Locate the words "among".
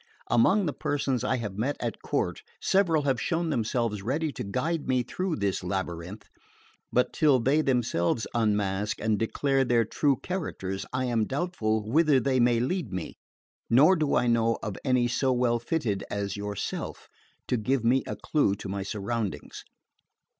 0.31-0.65